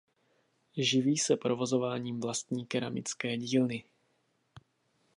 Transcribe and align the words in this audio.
Živí 0.77 1.17
se 1.17 1.37
provozováním 1.37 2.19
vlastní 2.19 2.65
keramické 2.65 3.37
dílny. 3.37 3.83